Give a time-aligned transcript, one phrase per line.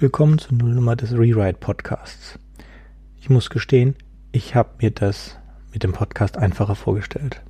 [0.00, 2.38] willkommen zur Nullnummer des Rewrite Podcasts.
[3.20, 3.94] Ich muss gestehen,
[4.32, 5.38] ich habe mir das
[5.72, 7.40] mit dem Podcast einfacher vorgestellt.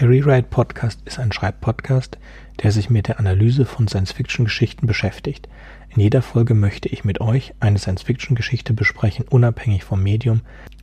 [0.00, 2.18] Der Rewrite Podcast ist ein Schreibpodcast,
[2.62, 5.48] der sich mit der Analyse von Science-Fiction-Geschichten beschäftigt.
[5.94, 10.40] In jeder Folge möchte ich mit euch eine Science-Fiction-Geschichte besprechen, unabhängig vom Medium,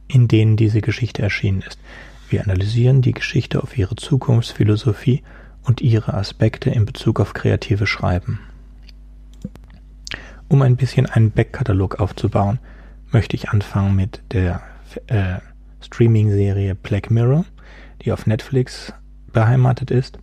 [0.08, 1.78] in dem diese Geschichte erschienen ist.
[2.30, 5.24] Wir analysieren die Geschichte auf ihre Zukunftsphilosophie
[5.64, 8.40] und ihre Aspekte in Bezug auf kreative Schreiben.
[10.52, 12.60] Um ein bisschen einen Backkatalog aufzubauen,
[13.10, 14.62] möchte ich anfangen mit der
[15.08, 15.38] äh,
[15.80, 17.46] Streaming-Serie Black Mirror,
[18.02, 18.92] die auf Netflix
[19.32, 20.20] beheimatet ist,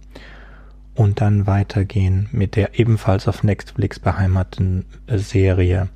[0.95, 5.89] und dann weitergehen mit der ebenfalls auf Netflix beheimateten äh, Serie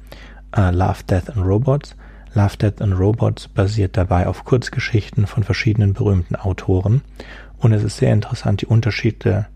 [0.57, 1.95] äh, Love, Death and Robots.
[2.33, 7.03] Love, Death and Robots basiert dabei auf Kurzgeschichten von verschiedenen berühmten Autoren
[7.59, 9.49] und es ist sehr interessant, die Unterschiede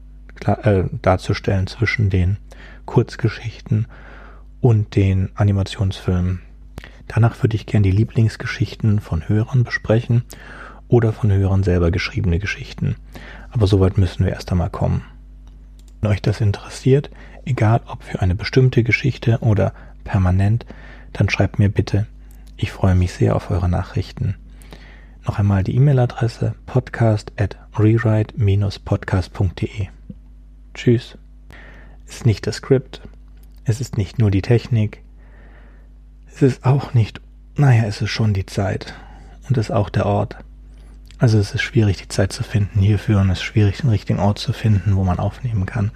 [0.45, 2.37] äh, darzustellen zwischen den
[2.85, 3.87] Kurzgeschichten
[4.61, 6.41] und den Animationsfilmen.
[7.09, 10.23] Danach würde ich gern die Lieblingsgeschichten von Hörern besprechen
[10.89, 12.97] oder von Hörern selber geschriebene Geschichten.
[13.51, 15.03] Aber soweit müssen wir erst einmal kommen.
[16.01, 17.11] Wenn euch das interessiert,
[17.45, 19.73] egal ob für eine bestimmte Geschichte oder
[20.05, 20.65] permanent,
[21.13, 22.07] dann schreibt mir bitte.
[22.57, 24.37] Ich freue mich sehr auf eure Nachrichten.
[25.27, 29.89] Noch einmal die E-Mail-Adresse podcast at rewrite-podcast.de.
[30.75, 31.19] Tschüss.
[32.07, 33.01] Ist nicht das Skript,
[33.67, 35.03] es ist nicht nur die Technik,
[36.29, 37.21] es ist auch nicht,
[37.57, 38.95] naja, es ist schon die Zeit
[39.49, 40.37] und es ist auch der Ort.
[41.19, 44.21] Also es ist schwierig, die Zeit zu finden hierfür und es ist schwierig, den richtigen
[44.21, 45.91] Ort zu finden, wo man aufnehmen kann.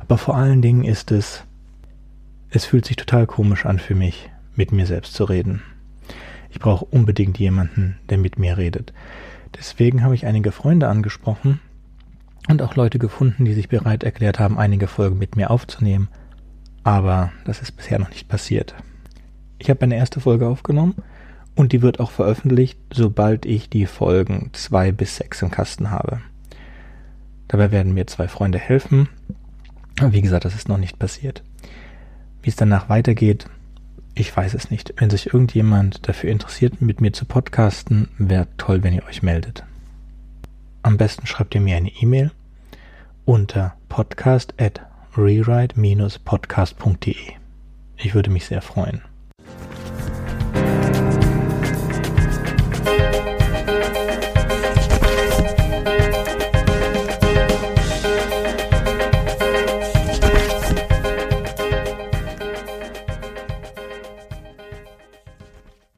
[0.00, 1.44] Aber vor allen Dingen ist es,
[2.50, 5.62] es fühlt sich total komisch an für mich, mit mir selbst zu reden.
[6.50, 8.92] Ich brauche unbedingt jemanden, der mit mir redet.
[9.56, 11.60] Deswegen habe ich einige Freunde angesprochen
[12.48, 16.08] und auch Leute gefunden, die sich bereit erklärt haben, einige Folgen mit mir aufzunehmen
[16.88, 18.74] aber das ist bisher noch nicht passiert.
[19.58, 20.94] Ich habe eine erste Folge aufgenommen
[21.54, 26.22] und die wird auch veröffentlicht, sobald ich die Folgen zwei bis sechs im Kasten habe.
[27.46, 29.10] Dabei werden mir zwei Freunde helfen.
[30.00, 31.42] Wie gesagt, das ist noch nicht passiert.
[32.40, 33.50] Wie es danach weitergeht,
[34.14, 34.94] ich weiß es nicht.
[34.96, 39.62] Wenn sich irgendjemand dafür interessiert, mit mir zu podcasten, wäre toll, wenn ihr euch meldet.
[40.80, 42.30] Am besten schreibt ihr mir eine E-Mail
[43.26, 44.87] unter podcast@
[45.18, 47.16] rewrite-podcast.de.
[47.96, 49.02] Ich würde mich sehr freuen.